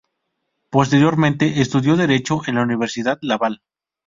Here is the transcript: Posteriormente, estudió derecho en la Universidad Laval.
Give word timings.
Posteriormente, 0.71 1.61
estudió 1.61 1.95
derecho 1.95 2.41
en 2.47 2.55
la 2.55 2.63
Universidad 2.63 3.19
Laval. 3.21 3.61